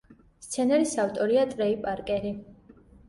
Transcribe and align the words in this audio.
სცენარის 0.45 0.95
ავტორია 1.03 1.43
ტრეი 1.51 1.77
პარკერი. 1.85 2.33